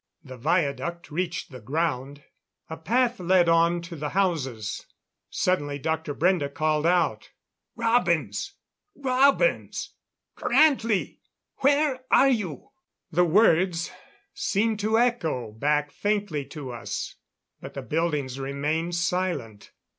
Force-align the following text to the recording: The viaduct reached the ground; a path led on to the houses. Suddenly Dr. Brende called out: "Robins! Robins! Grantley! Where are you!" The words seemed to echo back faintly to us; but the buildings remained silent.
The 0.23 0.35
viaduct 0.35 1.11
reached 1.11 1.51
the 1.51 1.59
ground; 1.61 2.23
a 2.71 2.75
path 2.75 3.19
led 3.19 3.47
on 3.47 3.83
to 3.83 3.95
the 3.95 4.09
houses. 4.17 4.87
Suddenly 5.29 5.77
Dr. 5.77 6.15
Brende 6.15 6.51
called 6.51 6.87
out: 6.87 7.29
"Robins! 7.75 8.55
Robins! 8.95 9.93
Grantley! 10.35 11.19
Where 11.57 12.03
are 12.09 12.29
you!" 12.29 12.69
The 13.11 13.25
words 13.25 13.91
seemed 14.33 14.79
to 14.79 14.97
echo 14.97 15.51
back 15.51 15.91
faintly 15.91 16.45
to 16.45 16.71
us; 16.71 17.17
but 17.59 17.75
the 17.75 17.83
buildings 17.83 18.39
remained 18.39 18.95
silent. 18.95 19.71